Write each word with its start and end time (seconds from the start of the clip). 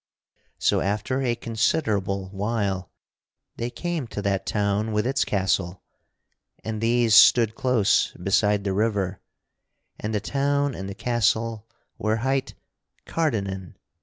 So, 0.57 0.79
after 0.81 1.21
a 1.21 1.35
considerable 1.35 2.29
while, 2.29 2.89
they 3.57 3.69
came 3.69 4.07
to 4.07 4.21
that 4.23 4.47
town 4.47 4.93
with 4.93 5.05
its 5.05 5.23
castle, 5.23 5.83
and 6.63 6.81
these 6.81 7.13
stood 7.13 7.53
close 7.53 8.11
beside 8.13 8.63
the 8.63 8.73
river 8.73 9.21
and 9.99 10.11
the 10.11 10.19
town 10.19 10.73
and 10.73 10.89
the 10.89 10.95
castle 10.95 11.67
were 11.99 12.15
hight 12.25 12.55
Cardennan. 13.05 13.77